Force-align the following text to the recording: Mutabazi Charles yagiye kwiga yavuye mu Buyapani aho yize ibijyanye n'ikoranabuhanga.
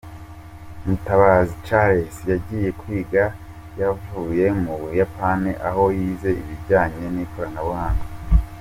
Mutabazi 0.85 1.53
Charles 1.65 2.15
yagiye 2.31 2.69
kwiga 2.79 3.23
yavuye 3.81 4.45
mu 4.61 4.73
Buyapani 4.81 5.51
aho 5.67 5.83
yize 5.97 6.29
ibijyanye 6.41 7.05
n'ikoranabuhanga. 7.15 8.05